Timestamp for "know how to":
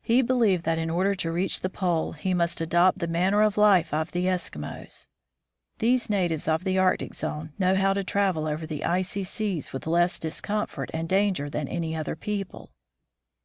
7.58-8.04